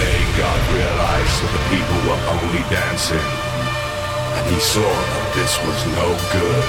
day, 0.00 0.20
God 0.40 0.60
realized 0.72 1.36
that 1.44 1.52
the 1.52 1.64
people 1.68 1.98
were 2.08 2.22
only 2.32 2.64
dancing, 2.72 3.20
and 3.20 4.44
he 4.48 4.56
saw 4.60 4.88
that 4.88 5.26
this 5.36 5.52
was 5.68 5.78
no 6.00 6.08
good. 6.32 6.64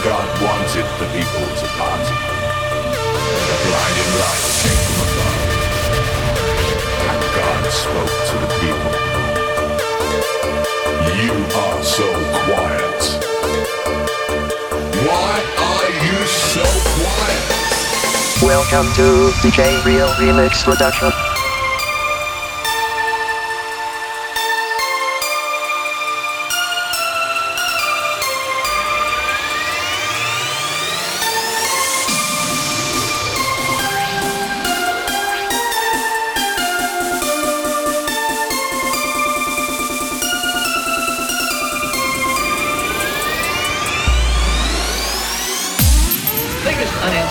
God 0.00 0.28
wanted 0.40 0.88
the 0.96 1.08
people 1.12 1.44
to 1.60 1.66
party. 1.76 2.16
The 3.36 3.56
blinding 3.68 4.12
light 4.16 4.44
came 4.64 4.80
from 4.80 4.98
above, 5.04 5.44
and 7.04 7.20
God 7.36 7.62
spoke 7.68 8.16
to 8.32 8.36
the 8.40 8.50
people. 8.64 8.94
You 11.20 11.36
are 11.36 11.82
so 11.84 12.08
Welcome 18.50 18.92
to 18.94 19.30
DJ 19.42 19.84
Rio 19.84 20.08
Remix 20.14 20.64
Production. 20.64 21.19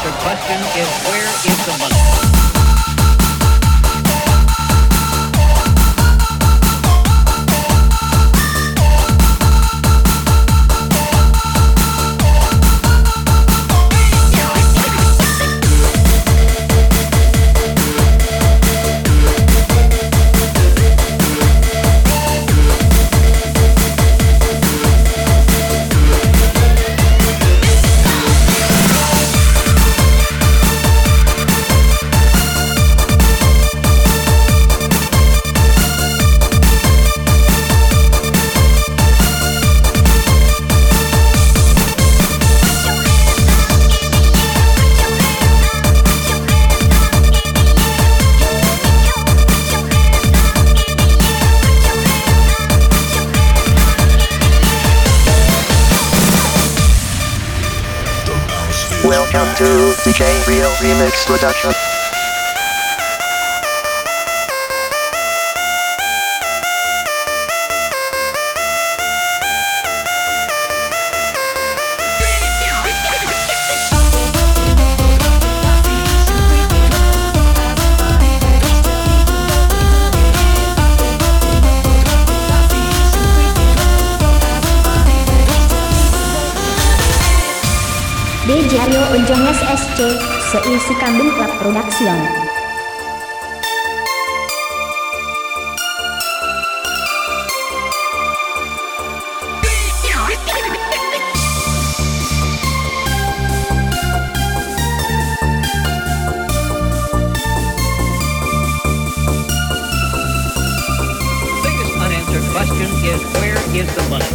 Unanswered 0.10 0.22
question 0.22 0.60
is 0.80 0.88
where 1.10 1.28
is 1.46 1.66
the 1.66 1.78
money? 1.80 2.19
Welcome 59.40 59.56
to 59.56 59.96
DJ 60.04 60.48
Rio 60.50 60.68
Remix 60.82 61.26
Production. 61.26 61.89
Jario 88.70 89.02
Unjong 89.18 89.50
SSC, 89.50 89.98
seisi 90.54 90.94
kambing 91.02 91.34
klub 91.34 91.50
production. 91.58 92.50
is 113.10 113.22
where 113.42 113.58
is 113.74 113.90
the 113.96 114.04
money? 114.10 114.26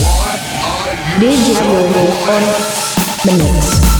What 0.00 0.88
are 0.88 1.24
you 1.24 1.36
DJ 1.36 1.60
on? 2.86 2.89
Mix. 3.26 3.99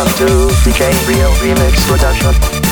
Welcome 0.00 0.16
to 0.28 0.54
DJ 0.64 0.90
Rio 1.06 1.30
Remix 1.42 1.86
Production. 1.86 2.69